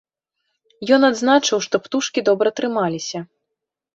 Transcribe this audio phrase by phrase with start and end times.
[0.97, 3.19] Ён адзначыў, што птушкі добра трымаліся.